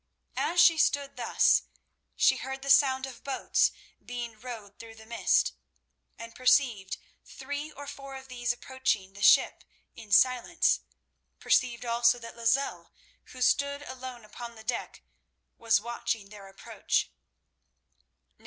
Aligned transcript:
As 0.37 0.59
she 0.59 0.79
stood 0.79 1.15
thus, 1.15 1.61
she 2.15 2.37
heard 2.37 2.63
the 2.63 2.71
sound 2.71 3.05
of 3.05 3.23
boats 3.23 3.71
being 4.03 4.39
rowed 4.39 4.79
through 4.79 4.95
the 4.95 5.05
mist, 5.05 5.53
and 6.17 6.33
perceived 6.33 6.97
three 7.23 7.71
or 7.71 7.85
four 7.85 8.15
of 8.15 8.27
these 8.27 8.51
approaching 8.51 9.13
the 9.13 9.21
ship 9.21 9.63
in 9.95 10.11
silence, 10.11 10.79
perceived 11.39 11.85
also 11.85 12.17
that 12.17 12.35
Lozelle, 12.35 12.91
who 13.25 13.43
stood 13.43 13.83
alone 13.83 14.25
upon 14.25 14.55
the 14.55 14.63
deck, 14.63 15.03
was 15.59 15.79
watching 15.79 16.29
their 16.29 16.47
approach. 16.47 17.11